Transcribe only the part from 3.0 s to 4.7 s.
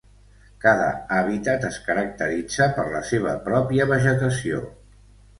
seva pròpia vegetació.